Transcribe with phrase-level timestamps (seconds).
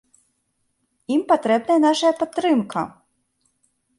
[1.15, 2.81] Ім патрэбная наша падтрымка!